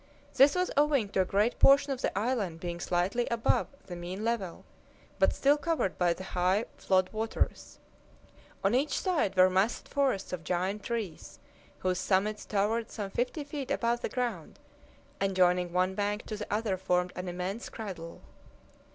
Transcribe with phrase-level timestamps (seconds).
[0.33, 4.23] This was owing to a great portion of the island being slightly above the mean
[4.25, 4.65] level,
[5.19, 7.77] but still covered by the high flood waters.
[8.63, 11.37] On each side were massed forests of giant trees,
[11.77, 14.57] whose summits towered some fifty feet above the ground,
[15.19, 18.21] and joining one bank to the other formed an immense cradle.